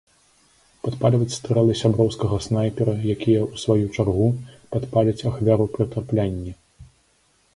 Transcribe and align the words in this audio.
Падпальваць 0.85 1.33
стрэлы 1.39 1.73
сяброўскага 1.81 2.39
снайпера, 2.45 2.95
якія, 3.15 3.41
у 3.51 3.55
сваю 3.63 3.85
чаргу, 3.95 4.27
падпаляць 4.77 5.25
ахвяру 5.31 5.65
пры 5.75 5.83
траплянні. 5.95 6.51